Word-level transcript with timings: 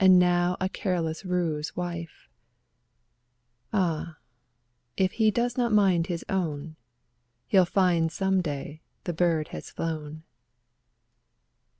And 0.00 0.18
now 0.18 0.56
a 0.62 0.68
careless 0.70 1.26
roue's 1.26 1.76
wife 1.76 2.26
Ah, 3.70 4.16
if 4.96 5.12
he 5.12 5.30
does 5.30 5.58
not 5.58 5.74
mind 5.74 6.06
his 6.06 6.24
own. 6.30 6.76
He'll 7.48 7.66
find 7.66 8.10
some 8.10 8.40
day 8.40 8.80
the 9.04 9.12
bird 9.12 9.48
has 9.48 9.68
flown 9.68 10.22